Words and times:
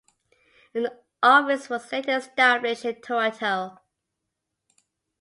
An 0.73 0.87
office 1.21 1.69
was 1.69 1.91
later 1.91 2.17
established 2.17 2.85
in 2.85 2.99
Toronto. 3.01 3.77